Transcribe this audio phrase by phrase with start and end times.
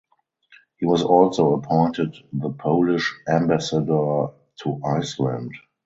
[0.77, 4.29] He was also appointed the Polish ambassador
[4.63, 5.51] to Iceland.